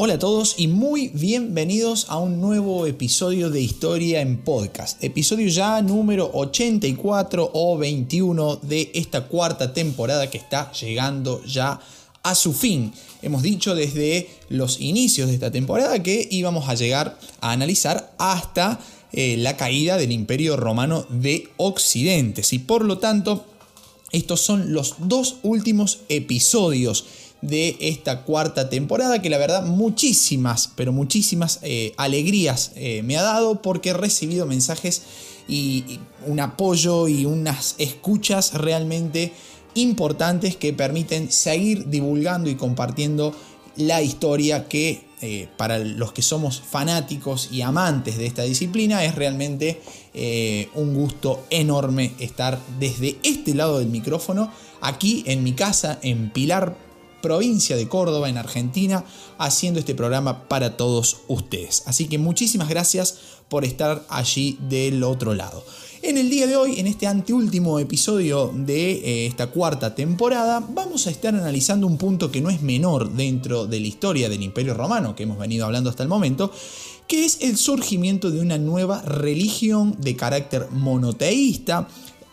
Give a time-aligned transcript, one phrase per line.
[0.00, 5.02] Hola a todos y muy bienvenidos a un nuevo episodio de Historia en Podcast.
[5.02, 11.80] Episodio ya número 84 o 21 de esta cuarta temporada que está llegando ya
[12.22, 12.92] a su fin.
[13.22, 18.78] Hemos dicho desde los inicios de esta temporada que íbamos a llegar a analizar hasta
[19.10, 22.42] eh, la caída del Imperio Romano de Occidente.
[22.52, 23.44] Y por lo tanto,
[24.12, 27.04] estos son los dos últimos episodios
[27.40, 33.22] de esta cuarta temporada que la verdad muchísimas, pero muchísimas eh, alegrías eh, me ha
[33.22, 35.02] dado porque he recibido mensajes
[35.46, 39.32] y, un apoyo y unas escuchas realmente
[39.74, 43.34] importantes que permiten seguir divulgando y compartiendo
[43.76, 49.14] la historia que eh, para los que somos fanáticos y amantes de esta disciplina es
[49.14, 49.80] realmente
[50.74, 56.87] un gusto enorme estar desde este lado del micrófono aquí en mi casa en Pilar
[57.20, 59.04] provincia de Córdoba, en Argentina,
[59.38, 61.82] haciendo este programa para todos ustedes.
[61.86, 65.64] Así que muchísimas gracias por estar allí del otro lado.
[66.00, 71.08] En el día de hoy, en este anteúltimo episodio de eh, esta cuarta temporada, vamos
[71.08, 74.74] a estar analizando un punto que no es menor dentro de la historia del Imperio
[74.74, 76.52] Romano, que hemos venido hablando hasta el momento,
[77.08, 81.88] que es el surgimiento de una nueva religión de carácter monoteísta,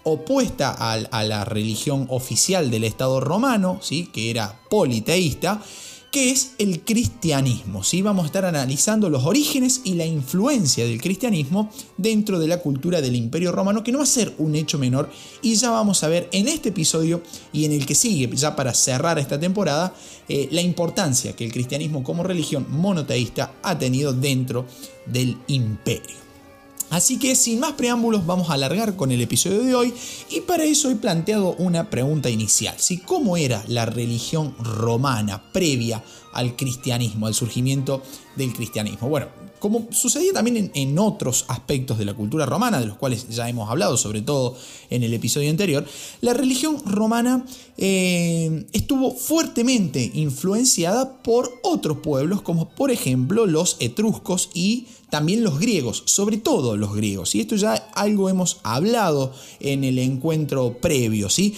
[0.06, 4.08] opuesta a, la religión oficial del Estado romano, ¿sí?
[4.14, 5.62] que era politeísta,
[6.12, 7.84] que es el cristianismo.
[7.84, 8.04] ¿sí?
[8.04, 13.02] Vamos a estar analizando los orígenes y la influencia del cristianismo dentro de la cultura
[13.02, 15.10] del Imperio Romano, que no va a ser un hecho menor,
[15.42, 18.76] y ya vamos a ver en este episodio y en el que sigue, ya para
[18.76, 19.94] cerrar esta temporada,
[20.30, 24.68] eh, la importancia que el cristianismo como religión monoteísta ha tenido dentro
[25.08, 26.25] del imperio.
[26.90, 29.94] Así que sin más preámbulos vamos a alargar con el episodio de hoy
[30.30, 32.76] y para eso he planteado una pregunta inicial.
[32.78, 38.02] Si ¿Cómo era la religión romana previa al cristianismo, al surgimiento
[38.36, 39.10] del cristianismo?
[39.10, 39.28] Bueno,
[39.60, 43.70] como sucedía también en, otros aspectos de la cultura romana, de los cuales ya hemos
[43.70, 44.56] hablado, sobre todo
[44.90, 45.86] en el episodio anterior,
[46.22, 47.46] la religión romana
[47.78, 55.60] eh, estuvo fuertemente influenciada por otros pueblos, como por ejemplo los etruscos y también los
[55.60, 57.36] griegos, sobre todo los griegos.
[57.36, 61.56] Y esto ya algo hemos hablado en el encuentro previo, ¿sí?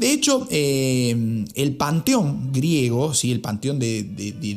[0.00, 3.32] De hecho, eh, el panteón griego, ¿sí?
[3.32, 4.02] el panteón de,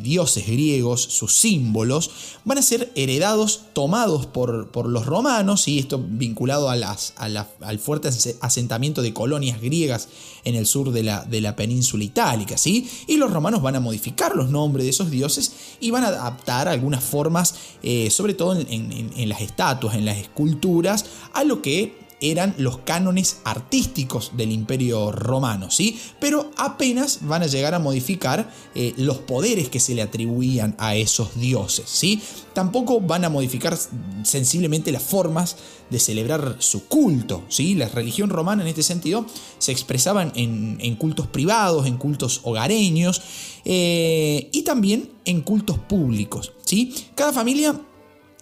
[0.02, 2.12] dioses griegos, sus símbolos,
[2.46, 7.80] van a ser heredados, tomados por, por los romanos, y esto vinculado a las, al
[7.80, 10.08] fuerte asentamiento de colonias griegas
[10.46, 12.58] en el sur de la, de la península itálica.
[12.58, 12.90] ¿sí?
[13.08, 16.70] Y los romanos van a modificar los nombres de esos dioses y van a adaptar
[16.70, 22.56] algunas formas, eh, sobre todo en, las estatuas, en las esculturas, a lo que eran
[22.58, 26.00] los cánones artísticos del imperio romano, ¿sí?
[26.22, 30.96] Pero apenas van a llegar a modificar eh, los poderes que se le atribuían a
[30.96, 32.22] esos dioses, ¿sí?
[32.54, 33.78] Tampoco van a modificar
[34.24, 35.58] sensiblemente las formas
[35.90, 37.76] de celebrar su culto, ¿sí?
[37.76, 39.26] La religión romana en este sentido
[39.58, 43.22] se expresaban en, cultos privados, en cultos hogareños
[43.66, 46.96] eh, y también en cultos públicos, ¿sí?
[47.16, 47.78] Cada familia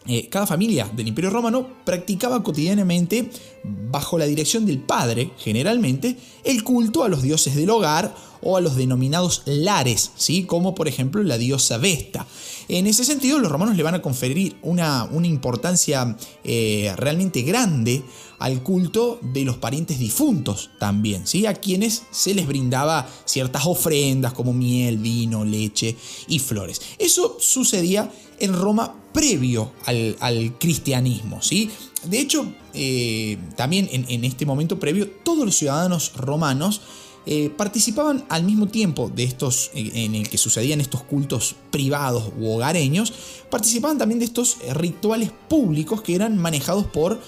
[0.07, 3.29] eh, cada familia del Imperio Romano practicaba cotidianamente,
[3.63, 8.62] bajo la dirección del padre, generalmente, el culto a los dioses del hogar o a
[8.62, 10.44] los denominados lares, ¿sí?
[10.44, 12.25] como por ejemplo la diosa Vesta.
[12.68, 18.03] En ese sentido, los romanos le van a conferir una, una importancia eh, realmente grande
[18.40, 21.46] al culto de los parientes difuntos también, ¿sí?
[21.46, 25.96] a quienes se les brindaba ciertas ofrendas como miel, vino, leche
[26.28, 26.81] y flores.
[26.97, 31.41] Eso sucedía en Roma previo al, cristianismo.
[31.41, 31.69] ¿sí?
[32.06, 36.81] De hecho, eh, también en, este momento previo, todos los ciudadanos romanos
[37.25, 42.51] eh, participaban al mismo tiempo de estos, en el que sucedían estos cultos privados u
[42.51, 43.13] hogareños,
[43.49, 47.19] participaban también de estos rituales públicos que eran manejados por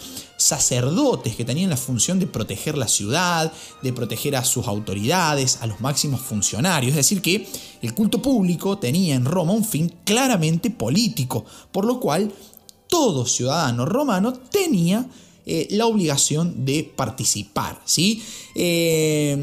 [0.43, 3.51] sacerdotes que tenían la función de proteger la ciudad,
[3.81, 6.91] de proteger a sus autoridades, a los máximos funcionarios.
[6.91, 7.47] Es decir, que
[7.81, 12.31] el culto público tenía en Roma un fin claramente político, por lo cual
[12.87, 15.07] todo ciudadano romano tenía
[15.45, 17.81] eh, la obligación de participar.
[17.83, 18.23] ¿sí?
[18.55, 19.35] Eh,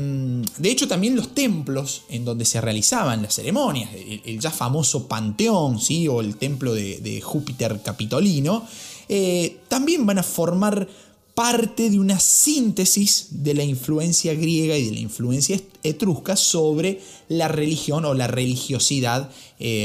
[0.57, 5.79] de hecho, también los templos en donde se realizaban las ceremonias, el, ya famoso Panteón
[5.79, 6.09] ¿sí?
[6.09, 8.67] o el templo de, Júpiter Capitolino,
[9.11, 10.89] eh, también van a formar
[11.35, 17.49] parte de una síntesis de la influencia griega y de la influencia etrusca sobre la
[17.49, 19.31] religión o la religiosidad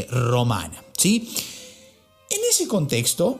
[0.09, 0.81] romana.
[0.97, 1.29] ¿sí?
[2.29, 3.37] En ese contexto,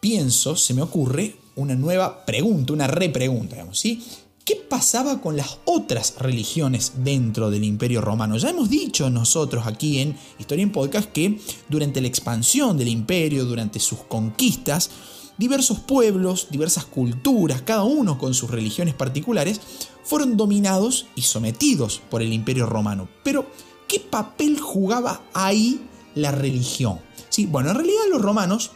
[0.00, 4.02] pienso, se me ocurre una nueva pregunta, una repregunta, digamos, ¿sí?
[4.44, 8.36] ¿Qué pasaba con las otras religiones dentro del Imperio Romano?
[8.36, 13.44] Ya hemos dicho nosotros aquí en Historia en Podcast que durante la expansión del imperio,
[13.44, 14.90] durante sus conquistas,
[15.36, 19.60] diversos pueblos, diversas culturas, cada uno con sus religiones particulares,
[20.04, 23.08] fueron dominados y sometidos por el Imperio Romano.
[23.24, 23.50] Pero,
[23.88, 25.80] ¿qué papel jugaba ahí
[26.14, 27.00] la religión?
[27.30, 28.70] Sí, bueno, en realidad los romanos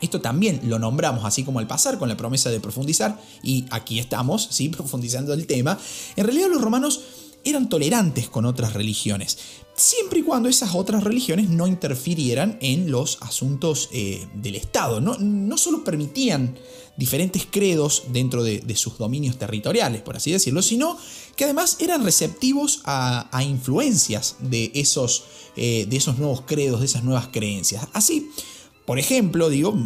[0.00, 3.98] esto también lo nombramos así como al pasar con la promesa de profundizar y aquí
[3.98, 4.68] estamos, ¿sí?
[4.78, 5.78] profundizando el tema.
[6.16, 7.00] En realidad los romanos
[7.44, 9.38] eran tolerantes con otras religiones,
[9.74, 15.00] siempre y cuando esas otras religiones no interfirieran en los asuntos eh, del Estado.
[15.00, 16.58] No, no, solo permitían
[16.96, 20.98] diferentes credos dentro de, sus dominios territoriales, por así decirlo, sino
[21.36, 25.24] que además eran receptivos a, influencias de esos,
[25.56, 27.86] eh, de esos nuevos credos, de esas nuevas creencias.
[27.92, 28.30] Así,
[28.88, 29.76] por ejemplo, digo,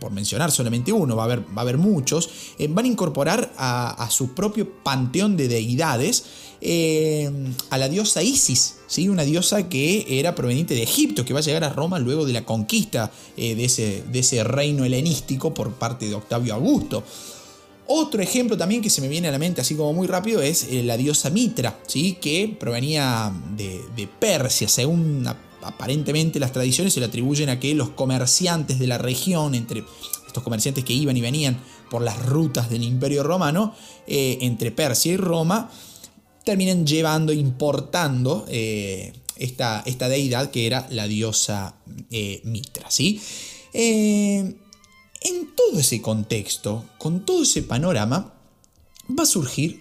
[0.00, 2.28] por mencionar solamente uno, va a haber, va a haber muchos,
[2.58, 6.24] eh, van a incorporar a, su propio panteón de deidades
[6.60, 7.30] eh,
[7.70, 9.08] a la diosa Isis, ¿sí?
[9.08, 12.34] una diosa que era proveniente de Egipto, que va a llegar a Roma luego de
[12.34, 17.02] la conquista eh, de, ese, de, ese, reino helenístico por parte de Octavio Augusto.
[17.86, 20.70] Otro ejemplo también que se me viene a la mente así como muy rápido es
[20.70, 22.18] la diosa Mitra, ¿sí?
[22.20, 25.26] que provenía de, de Persia, según
[25.62, 29.84] aparentemente las tradiciones se le atribuyen a que los comerciantes de la región, entre
[30.26, 31.60] estos comerciantes que iban y venían
[31.90, 33.74] por las rutas del Imperio Romano,
[34.06, 35.70] eh, entre Persia y Roma,
[36.44, 41.76] terminan llevando, importando eh, esta, esta, deidad que era la diosa
[42.10, 42.90] eh, Mitra.
[42.90, 43.20] ¿sí?
[43.72, 48.34] en todo ese contexto, con todo ese panorama,
[49.08, 49.79] va a surgir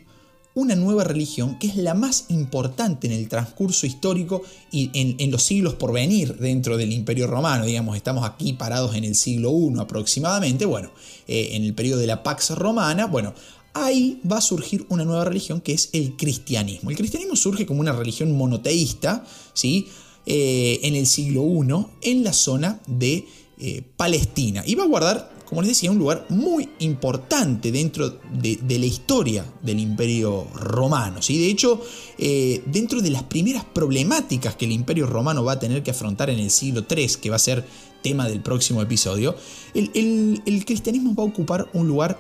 [0.60, 5.44] una nueva religión que es la más importante en el transcurso histórico y en, los
[5.44, 7.66] siglos por venir dentro del Imperio Romano.
[7.66, 10.92] Digamos, estamos aquí parados en el siglo I aproximadamente, bueno,
[11.28, 13.34] eh, en el periodo de la Pax Romana, bueno,
[13.74, 16.90] ahí va a surgir una nueva religión que es el cristianismo.
[16.90, 19.24] El cristianismo surge como una religión monoteísta,
[19.54, 19.88] ¿sí?
[20.26, 23.26] Eh, en el siglo I, en la zona de
[23.58, 24.64] eh, Palestina.
[24.66, 29.44] Y va a guardar como les decía, un lugar muy importante dentro de, la historia
[29.64, 31.24] del imperio romano.
[31.24, 31.40] ¿sí?
[31.40, 31.82] De hecho,
[32.20, 36.30] eh, dentro de las primeras problemáticas que el imperio romano va a tener que afrontar
[36.30, 37.66] en el siglo III, que va a ser
[38.04, 39.36] tema del próximo episodio,
[39.74, 42.20] el, cristianismo va a ocupar un lugar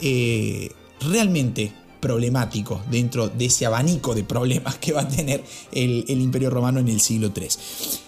[0.00, 6.48] eh, realmente problemático dentro de ese abanico de problemas que va a tener el, imperio
[6.48, 7.48] romano en el siglo III.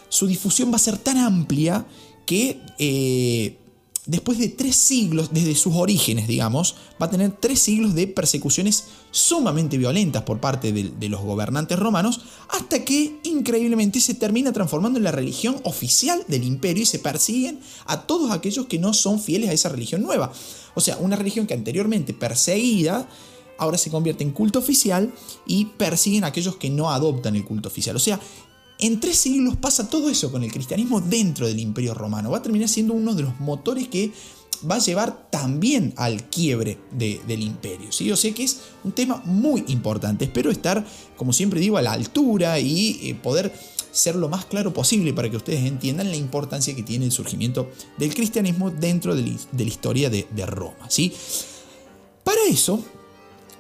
[0.09, 1.85] Su difusión va a ser tan amplia
[2.25, 3.59] que eh,
[4.07, 8.85] después de tres siglos, desde sus orígenes, digamos, va a tener tres siglos de persecuciones
[9.13, 15.05] sumamente violentas por parte de, los gobernantes romanos, hasta que increíblemente se termina transformando en
[15.05, 19.51] la religión oficial del imperio y se persiguen a todos aquellos que no son fieles
[19.51, 20.33] a esa religión nueva.
[20.75, 23.09] O sea, una religión que anteriormente perseguida,
[23.59, 25.13] ahora se convierte en culto oficial
[25.47, 27.95] y persiguen a aquellos que no adoptan el culto oficial.
[27.95, 28.19] O sea,
[28.83, 32.31] en tres siglos pasa todo eso con el cristianismo dentro del imperio romano.
[32.31, 34.13] Va a terminar siendo uno de los motores que
[34.69, 37.93] va a llevar también al quiebre del imperio.
[37.93, 38.11] ¿sí?
[38.11, 40.25] O sea que es un tema muy importante.
[40.25, 40.85] Espero estar,
[41.17, 43.53] como siempre digo, a la altura y eh, poder
[43.93, 47.71] ser lo más claro posible para que ustedes entiendan la importancia que tiene el surgimiento
[47.99, 49.23] del cristianismo dentro de,
[49.57, 50.89] la historia de, Roma.
[50.89, 51.13] ¿sí?
[52.25, 52.83] Para eso,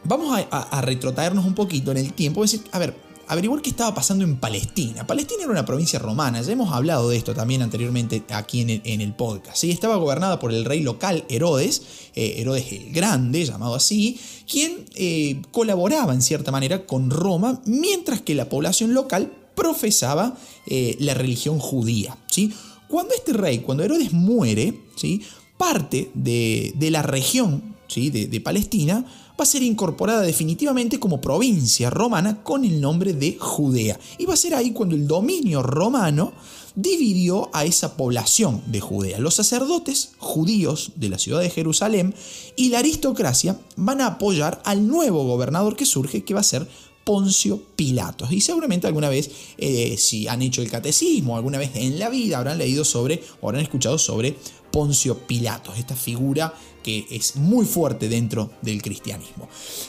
[0.02, 2.43] vamos a, a, retrotraernos un poquito en el tiempo.
[2.43, 5.06] Es decir, a ver, averiguar qué estaba pasando en Palestina.
[5.06, 9.14] Palestina era una provincia romana, ya hemos hablado de esto también anteriormente aquí en el,
[9.14, 9.56] podcast.
[9.58, 9.70] ¿sí?
[9.70, 11.82] Estaba gobernada por el rey local Herodes,
[12.14, 14.19] eh, Herodes el Grande, llamado así,
[14.50, 20.36] quien eh, colaboraba en cierta manera con Roma, mientras que la población local profesaba
[20.67, 22.17] eh, la religión judía.
[22.31, 22.52] ¿sí?
[22.88, 25.22] Cuando este rey, cuando Herodes muere, ¿sí?
[25.56, 28.10] parte de, la región ¿sí?
[28.10, 29.05] de Palestina,
[29.39, 33.98] va a ser incorporada definitivamente como provincia romana con el nombre de Judea.
[34.19, 36.32] Y va a ser ahí cuando el dominio romano
[36.74, 39.19] dividió a esa población de Judea.
[39.19, 42.15] Los sacerdotes judíos de la ciudad de Jerusalén
[42.56, 46.67] y la aristocracia van a apoyar al nuevo gobernador que surge, que va a ser
[47.05, 48.32] Poncio Pilatos.
[48.32, 52.39] Y seguramente alguna vez, eh, si han hecho el catecismo, alguna vez en la vida
[52.39, 54.36] habrán leído sobre o habrán escuchado sobre
[54.70, 59.48] Poncio Pilatos, esta figura que es muy fuerte dentro del cristianismo.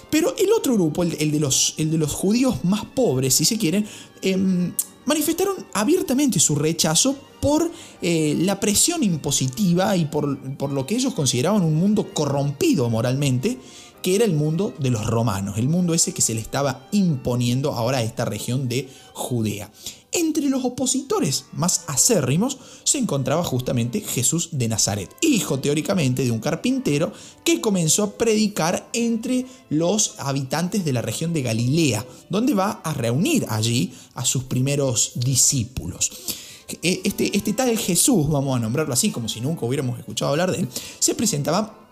[0.09, 1.75] Pero el otro grupo, el, de, los,
[2.13, 3.85] judíos más pobres, si se quieren,
[4.21, 4.73] em,
[5.05, 7.69] manifestaron abiertamente su rechazo por
[8.01, 13.57] eh, la presión impositiva y por lo que ellos consideraban un mundo corrompido moralmente
[14.03, 17.71] que era el mundo de los romanos, el mundo ese que se le estaba imponiendo
[17.71, 19.71] ahora a esta región de Judea.
[20.13, 26.39] Entre los opositores más acérrimos se encontraba justamente Jesús de Nazaret, hijo teóricamente de un
[26.39, 27.11] carpintero
[27.43, 32.93] que comenzó a predicar entre los habitantes de la región de Galilea, donde va a
[32.93, 36.11] reunir allí a sus primeros discípulos.
[36.81, 40.51] E, este, este tal Jesús, vamos a nombrarlo así, como si nunca hubiéramos escuchado hablar
[40.51, 41.82] de él, se presentaba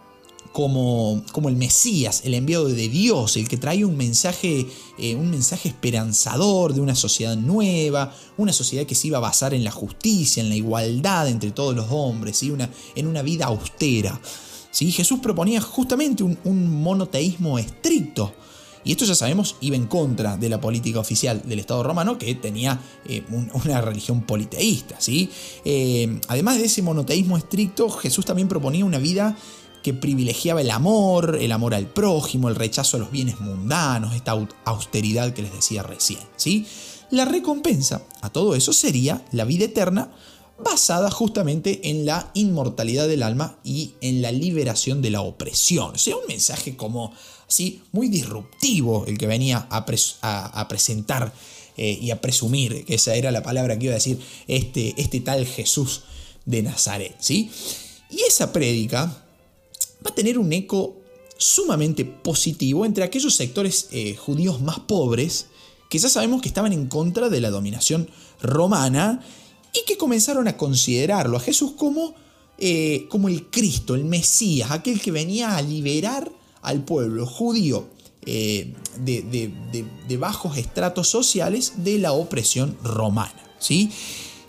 [0.51, 4.67] como, como, el Mesías, el enviado de Dios, el que trae un mensaje,
[4.97, 9.53] eh, un mensaje esperanzador de una sociedad nueva, una sociedad que se iba a basar
[9.53, 14.19] en la justicia, en la igualdad entre todos los hombres, una, en una vida austera.
[14.71, 14.91] ¿sí?
[14.91, 18.33] Jesús proponía justamente un, monoteísmo estricto.
[18.83, 22.33] Y esto ya sabemos iba en contra de la política oficial del Estado romano que
[22.33, 24.95] tenía eh, una religión politeísta.
[24.99, 25.29] ¿sí?
[25.63, 29.37] Eh, además de ese monoteísmo estricto, Jesús también proponía una vida
[29.83, 34.37] que privilegiaba el amor, el amor al prójimo, el rechazo a los bienes mundanos, esta
[34.65, 36.19] austeridad que les decía recién.
[36.35, 36.65] ¿sí?
[37.09, 40.11] La recompensa a todo eso sería la vida eterna
[40.63, 45.95] basada justamente en la inmortalidad del alma y en la liberación de la opresión.
[45.95, 47.13] O sea, un mensaje como
[47.47, 49.85] así muy disruptivo el que venía a,
[50.67, 51.33] presentar
[51.77, 55.19] eh, y a presumir, que esa era la palabra que iba a decir este, este
[55.19, 56.03] tal Jesús
[56.45, 57.15] de Nazaret.
[57.19, 57.49] ¿sí?
[58.09, 59.23] Y esa prédica
[60.05, 60.97] va a tener un eco
[61.37, 65.47] sumamente positivo entre aquellos sectores eh, judíos más pobres,
[65.89, 68.09] que ya sabemos que estaban en contra de la dominación
[68.41, 69.21] romana
[69.73, 72.13] y que comenzaron a considerarlo a Jesús como,
[72.57, 76.31] eh, como el Cristo, el Mesías, aquel que venía a liberar
[76.61, 77.87] al pueblo judío
[78.25, 83.33] eh, de, bajos estratos sociales de la opresión romana.
[83.57, 83.91] ¿sí?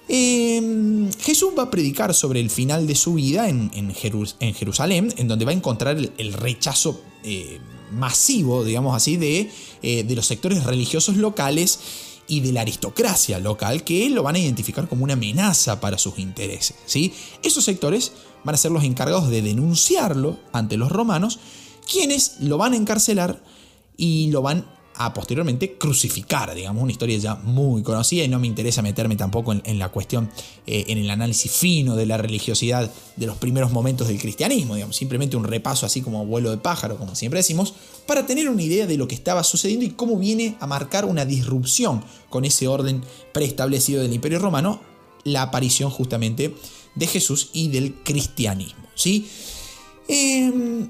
[0.09, 5.44] Em, Jesús va a predicar sobre el final de su vida en, Jerusalén, en donde
[5.44, 7.61] va a encontrar el, rechazo eh,
[7.92, 9.50] masivo, digamos así, de,
[9.82, 11.78] eh, de los sectores religiosos locales
[12.26, 16.18] y de la aristocracia local que lo van a identificar como una amenaza para sus
[16.18, 16.76] intereses.
[16.87, 17.12] ¿sí?
[17.42, 18.12] Esos sectores
[18.44, 21.38] van a ser los encargados de denunciarlo ante los romanos,
[21.90, 23.42] quienes lo van a encarcelar
[23.97, 28.46] y lo van a posteriormente crucificar, digamos, una historia ya muy conocida y no me
[28.46, 30.30] interesa meterme tampoco en, la cuestión,
[30.66, 34.96] eh, en el análisis fino de la religiosidad de los primeros momentos del cristianismo, digamos,
[34.96, 37.75] simplemente un repaso así como vuelo de pájaro, como siempre decimos,
[38.06, 41.25] para tener una idea de lo que estaba sucediendo y cómo viene a marcar una
[41.25, 44.80] disrupción con ese orden preestablecido del Imperio Romano,
[45.25, 46.54] la aparición justamente
[46.94, 49.28] de Jesús y del cristianismo, ¿sí?
[50.08, 50.88] Eh,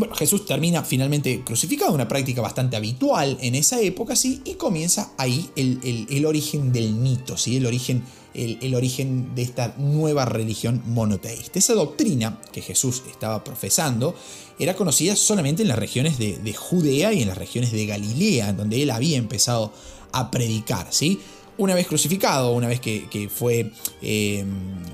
[0.00, 4.40] bueno, Jesús termina finalmente crucificado, una práctica bastante habitual en esa época, ¿sí?
[4.46, 7.58] Y comienza ahí el, origen del mito, ¿sí?
[7.58, 8.02] El origen,
[8.32, 11.58] el, origen de esta nueva religión monoteísta.
[11.58, 14.14] Esa doctrina que Jesús estaba profesando
[14.58, 18.82] era conocida solamente en las regiones de, Judea y en las regiones de Galilea, donde
[18.82, 19.70] él había empezado
[20.12, 21.20] a predicar, ¿sí?
[21.58, 24.46] Una vez crucificado, una vez que, fue eh,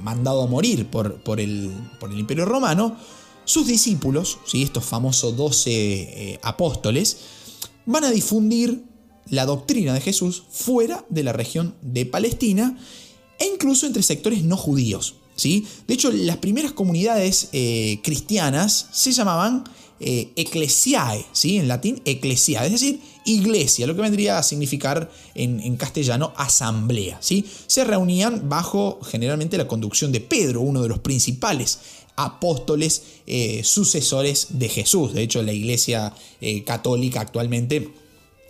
[0.03, 1.71] mandado a morir por, por, el,
[2.01, 2.97] por el Imperio Romano,
[3.47, 4.63] sus discípulos, ¿sí?
[4.63, 7.17] estos famosos 12 eh, apóstoles,
[7.87, 8.85] van a difundir
[9.31, 12.79] la doctrina de Jesús fuera de la región de Palestina
[13.39, 15.15] e incluso entre sectores no judíos.
[15.37, 15.67] ¿sí?
[15.87, 19.65] De hecho, las primeras comunidades eh, cristianas se llamaban
[20.01, 21.57] eh, ecclesiae, ¿sí?
[21.57, 27.19] en latín ecclesia, es decir, iglesia, lo que vendría a significar en, en, castellano asamblea.
[27.21, 27.47] ¿sí?
[27.67, 31.79] Se reunían bajo generalmente la conducción de Pedro, uno de los principales
[32.17, 35.13] apóstoles eh, sucesores de Jesús.
[35.13, 37.91] De hecho, la Iglesia eh, Católica actualmente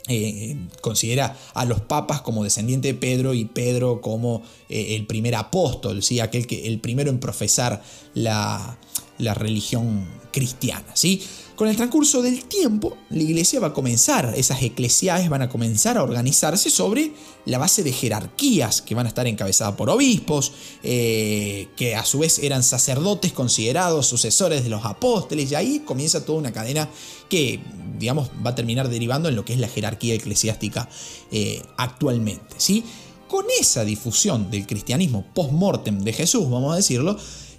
[0.09, 6.03] eh, considera a los papas como descendiente de Pedro y Pedro como el primer apóstol,
[6.03, 6.21] ¿sí?
[6.21, 7.83] aquel que el primero en profesar
[8.15, 8.79] la,
[9.19, 10.87] la religión cristiana.
[10.95, 11.23] ¿sí?
[11.57, 15.97] Con el transcurso del tiempo, la iglesia va a comenzar, esas eclesiades van a comenzar
[15.97, 17.13] a organizarse sobre
[17.47, 22.19] la base de jerarquías que van a estar encabezadas por obispos, eh, que a su
[22.19, 26.91] vez eran sacerdotes considerados sucesores de los apóstoles, y ahí comienza toda una cadena
[27.31, 27.61] que,
[27.99, 30.91] digamos, va a terminar derivando en lo que es la jerarquía eclesiástica
[31.33, 32.57] eh, actualmente.
[32.59, 32.85] ¿sí?
[33.29, 37.17] Con esa difusión del cristianismo post-mortem de Jesús, vamos a decirlo,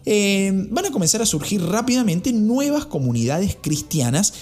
[0.10, 4.34] eh, van a comenzar a surgir rápidamente nuevas comunidades cristianas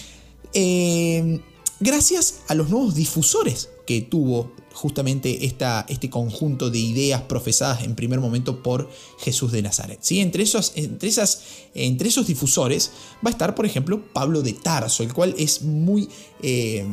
[0.53, 1.41] eh,
[1.79, 7.95] gracias a los nuevos difusores que tuvo justamente esta, este conjunto de ideas profesadas en
[7.95, 9.98] primer momento por Jesús de Nazaret.
[10.03, 10.19] ¿sí?
[10.19, 11.41] Entre, esos, entre, esas,
[11.74, 12.91] entre esos difusores
[13.25, 16.07] va a estar, por ejemplo, Pablo de Tarso, el cual es muy...
[16.43, 16.86] Eh,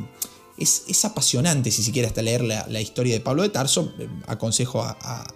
[0.56, 3.92] es, apasionante, si siquiera hasta leer la, historia de Pablo de Tarso.
[4.26, 5.26] aconsejo a,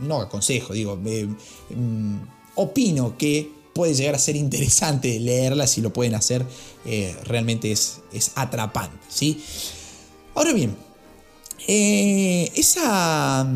[0.00, 0.96] No aconsejo, digo...
[0.96, 6.44] Mm, opino que puede llegar a ser interesante leerla si lo pueden hacer,
[6.84, 8.98] eh, realmente es, es atrapante.
[9.08, 9.42] ¿sí?
[10.34, 10.76] Ahora bien,
[11.66, 13.46] eh, esa,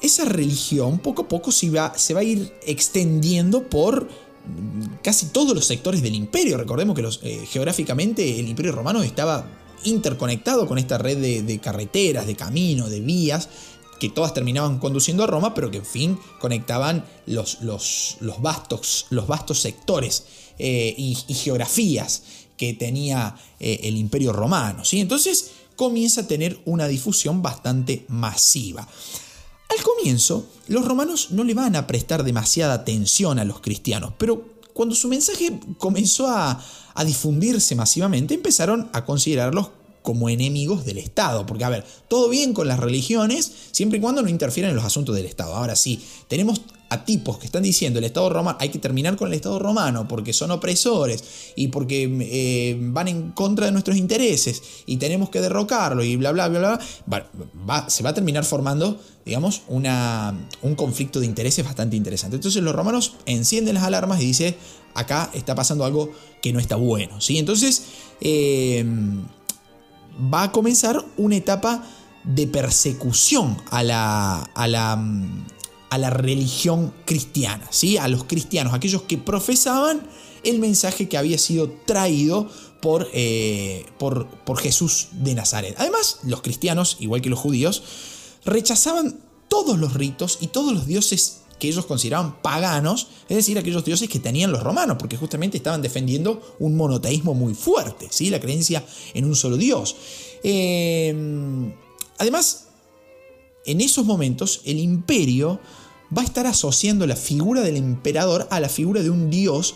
[0.00, 4.08] esa religión poco a poco se va, se va a ir extendiendo por
[5.02, 6.56] casi todos los sectores del imperio.
[6.56, 9.46] Recordemos que eh, geográficamente el imperio romano estaba
[9.84, 13.48] interconectado con esta red de, carreteras, de caminos, de vías,
[13.98, 19.06] que todas terminaban conduciendo a Roma, pero que en fin conectaban los, los, los vastos,
[19.10, 20.24] los vastos sectores
[20.58, 22.22] eh, y, geografías
[22.56, 24.84] que tenía eh, el imperio romano.
[24.84, 25.00] ¿sí?
[25.00, 28.86] Entonces comienza a tener una difusión bastante masiva.
[29.68, 34.54] Al comienzo, los romanos no le van a prestar demasiada atención a los cristianos, pero
[34.72, 36.62] cuando su mensaje comenzó a,
[37.04, 39.70] difundirse masivamente, empezaron a considerarlos
[40.04, 41.46] como enemigos del Estado.
[41.46, 44.84] Porque, a ver, todo bien con las religiones, siempre y cuando no interfieran en los
[44.84, 45.54] asuntos del Estado.
[45.54, 49.28] Ahora sí, tenemos a tipos que están diciendo el Estado romano, hay que terminar con
[49.28, 51.24] el Estado romano porque son opresores
[51.56, 56.32] y porque eh, van en contra de nuestros intereses y tenemos que derrocarlo y bla,
[56.32, 62.36] bla, bla, bla, se va a terminar formando, digamos, un conflicto de intereses bastante interesante.
[62.36, 64.54] Entonces los romanos encienden las alarmas y dicen,
[64.92, 67.22] acá está pasando algo que no está bueno.
[67.22, 67.38] ¿sí?
[67.38, 67.84] Entonces
[68.20, 68.84] eh,
[70.18, 71.84] va a comenzar una etapa
[72.24, 74.92] de persecución a la, a la,
[75.90, 77.98] a la religión cristiana, ¿sí?
[77.98, 80.02] a los cristianos, aquellos que profesaban
[80.42, 82.48] el mensaje que había sido traído
[82.80, 85.74] por, eh, por, por Jesús de Nazaret.
[85.78, 87.82] Además, los cristianos, igual que los judíos,
[88.44, 93.84] rechazaban todos los ritos y todos los dioses que ellos consideraban paganos, es decir, aquellos
[93.84, 98.30] dioses que tenían los romanos, porque justamente estaban defendiendo un monoteísmo muy fuerte, ¿sí?
[98.30, 98.84] la creencia
[99.14, 99.96] en un solo dios.
[100.42, 101.14] Eh,
[102.18, 102.66] además,
[103.64, 105.60] en esos momentos el imperio
[106.16, 109.74] va a estar asociando la figura del emperador a la figura de un dios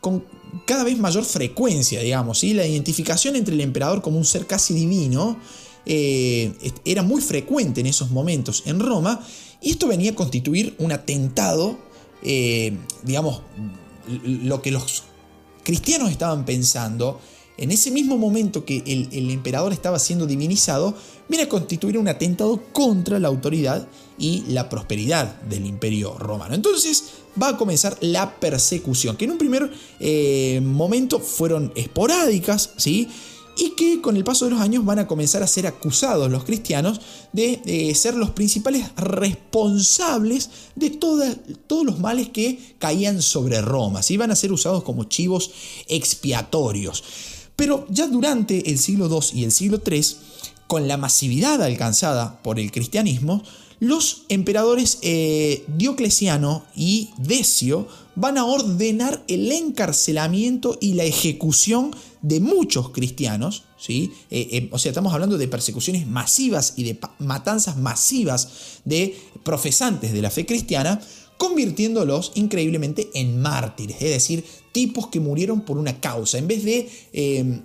[0.00, 0.24] con
[0.66, 2.38] cada vez mayor frecuencia, digamos.
[2.40, 2.54] ¿sí?
[2.54, 5.38] La identificación entre el emperador como un ser casi divino
[5.86, 6.52] eh,
[6.84, 9.24] era muy frecuente en esos momentos en Roma
[9.60, 11.78] y esto venía a constituir un atentado,
[12.22, 13.42] eh, digamos,
[14.24, 15.04] lo que los
[15.64, 17.20] cristianos estaban pensando
[17.58, 20.94] en ese mismo momento que el, emperador estaba siendo divinizado,
[21.28, 26.54] viene a constituir un atentado contra la autoridad y la prosperidad del imperio romano.
[26.54, 27.04] Entonces
[27.40, 33.08] va a comenzar la persecución, que en un primer eh, momento fueron esporádicas, ¿sí?
[33.58, 36.44] Y que con el paso de los años van a comenzar a ser acusados los
[36.44, 37.00] cristianos
[37.32, 44.16] de, ser los principales responsables de todos los males que caían sobre Roma, ¿sí?
[44.16, 45.50] van a ser usados como chivos
[45.88, 47.02] expiatorios.
[47.56, 50.06] Pero ya durante el siglo II y el siglo III,
[50.68, 53.42] con la masividad alcanzada por el cristianismo,
[53.80, 62.40] los emperadores eh, Diocleciano y Decio van a ordenar el encarcelamiento y la ejecución de
[62.40, 64.12] muchos cristianos, ¿sí?
[64.30, 70.12] Eh, eh, o sea, estamos hablando de persecuciones masivas y de matanzas masivas de profesantes
[70.12, 71.00] de la fe cristiana,
[71.36, 76.90] convirtiéndolos increíblemente en mártires, es decir, tipos que murieron por una causa, en vez de...
[77.12, 77.60] Eh,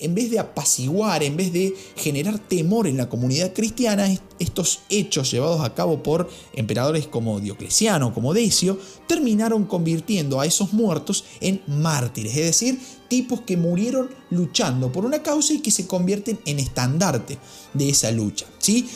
[0.00, 4.08] en vez de apaciguar, en vez de generar temor en la comunidad cristiana,
[4.38, 10.72] estos hechos llevados a cabo por emperadores como Diocleciano, como Decio, terminaron convirtiendo a esos
[10.72, 15.86] muertos en mártires, es decir, tipos que murieron luchando por una causa y que se
[15.86, 17.38] convierten en estandarte
[17.74, 18.46] de esa lucha.
[18.58, 18.88] ¿sí?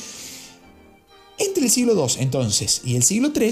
[1.39, 3.51] Entre el siglo II entonces y el siglo III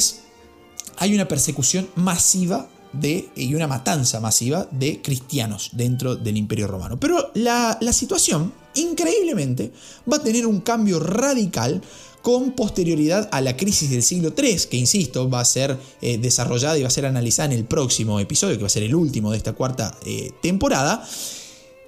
[0.99, 6.99] hay una persecución masiva de, y una matanza masiva de cristianos dentro del Imperio Romano.
[6.99, 9.73] Pero la, situación, increíblemente,
[10.11, 11.81] va a tener un cambio radical
[12.23, 16.77] con posterioridad a la crisis del siglo III, que insisto, va a ser eh, desarrollada
[16.77, 19.31] y va a ser analizada en el próximo episodio, que va a ser el último
[19.31, 21.07] de esta cuarta eh, temporada.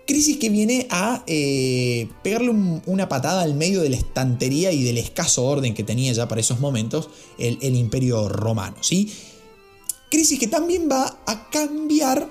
[0.06, 2.50] Crisis que viene a eh, pegarle
[2.86, 6.40] una patada al medio de la estantería y del escaso orden que tenía ya para
[6.40, 8.76] esos momentos el, el imperio romano.
[8.80, 9.12] ¿sí?
[10.12, 12.28] Crisis que también va a cambiar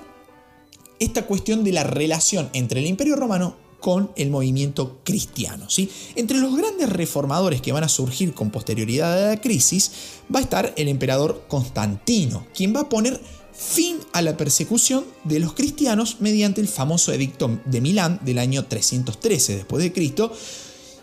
[1.00, 5.68] esta cuestión de la relación entre el imperio romano con el movimiento cristiano.
[5.68, 5.90] ¿sí?
[6.14, 9.90] Entre los grandes reformadores que van a surgir con posterioridad a la crisis
[10.32, 13.20] va a estar el emperador Constantino, quien va a poner
[13.52, 18.64] fin a la persecución de los cristianos mediante el famoso edicto de Milán del año
[18.64, 20.32] 313 después de Cristo,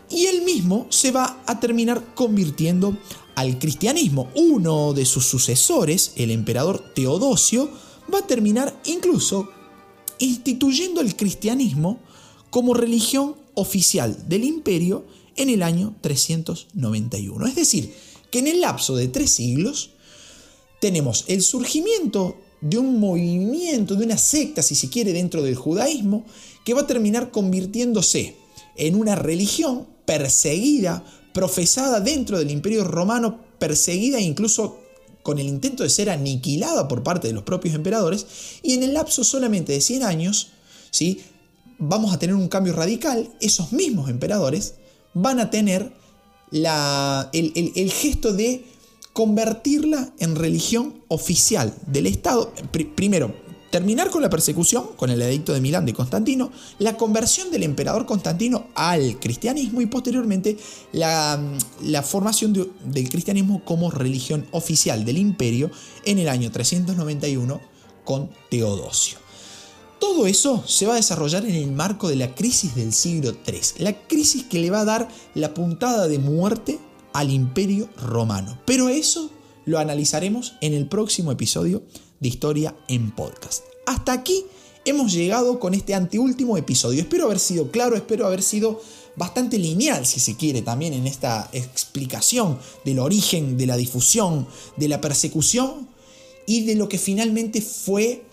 [0.10, 2.98] y él mismo se va a terminar convirtiendo
[3.40, 4.30] al cristianismo.
[4.36, 7.70] Uno de sus sucesores, el emperador Teodosio,
[8.14, 9.50] va a terminar incluso
[10.20, 12.00] instituyendo el cristianismo
[12.50, 15.06] como religión oficial del imperio
[15.38, 17.48] en el año 391.
[17.48, 17.94] Es decir,
[18.30, 19.92] que en el lapso de tres siglos,
[20.82, 26.26] tenemos el surgimiento de un movimiento, de una secta, si se quiere, dentro del judaísmo,
[26.66, 28.36] que va a terminar convirtiéndose
[28.76, 34.80] en una religión perseguida profesada dentro del imperio romano, perseguida incluso
[35.24, 38.26] con el intento de ser aniquilada por parte de los propios emperadores,
[38.64, 40.50] y en el lapso solamente de 100 años,
[40.92, 41.22] ¿sí?
[41.78, 44.76] vamos a tener un cambio radical, esos mismos emperadores
[45.14, 45.94] van a tener
[46.52, 48.66] la, el, el, gesto de
[49.14, 52.54] convertirla en religión oficial del Estado.
[52.96, 53.34] primero,
[53.70, 58.06] terminar con la persecución, con el edicto de Milán de Constantino, la conversión del emperador
[58.06, 60.58] Constantino al cristianismo y posteriormente
[60.92, 61.40] la,
[61.84, 65.72] la formación del cristianismo como religión oficial del imperio
[66.06, 67.62] en el año 391
[68.04, 69.20] con Teodosio.
[70.00, 73.84] Todo eso se va a desarrollar en el marco de la crisis del siglo III,
[73.84, 76.80] la crisis que le va a dar la puntada de muerte
[77.14, 78.58] al imperio romano.
[78.66, 79.30] Pero eso
[79.66, 81.84] lo analizaremos en el próximo episodio
[82.20, 83.64] de Historia en Podcast.
[83.86, 84.46] Hasta aquí
[84.86, 87.02] hemos llegado con este anteúltimo episodio.
[87.02, 88.82] Espero haber sido claro, espero haber sido
[89.16, 94.88] bastante lineal, si se quiere, también en esta explicación del origen, de la difusión, de
[94.88, 95.88] la persecución
[96.46, 98.24] y de lo que finalmente fue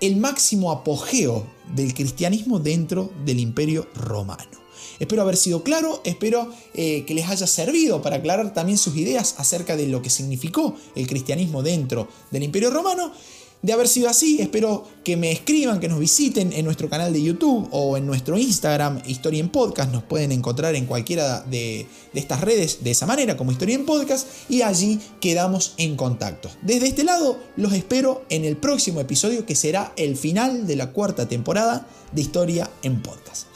[0.00, 4.65] el máximo apogeo del cristianismo dentro del imperio romano.
[4.98, 9.34] Espero haber sido claro, espero eh, que les haya servido para aclarar también sus ideas
[9.38, 13.12] acerca de lo que significó el cristianismo dentro del imperio romano
[13.62, 17.22] de haber sido así, espero que me escriban, que nos visiten en nuestro canal de
[17.22, 19.92] YouTube o en nuestro Instagram, Historia en Podcast.
[19.92, 23.86] Nos pueden encontrar en cualquiera de, de, estas redes de esa manera, como Historia en
[23.86, 26.50] Podcast, y allí quedamos en contacto.
[26.62, 30.92] Desde este lado, los espero en el próximo episodio, que será el final de la
[30.92, 33.55] cuarta temporada de Historia en Podcast.